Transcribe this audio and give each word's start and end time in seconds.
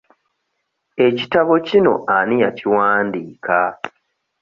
Ekitabo 1.07 1.53
kino 1.67 1.93
ani 2.17 2.35
yakiwandiika? 2.43 3.57